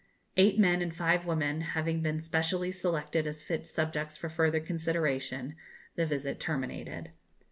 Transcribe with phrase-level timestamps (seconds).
[0.35, 5.55] Eight men and five women having been specially selected as fit subjects for further consideration,
[5.95, 7.11] the visit terminated.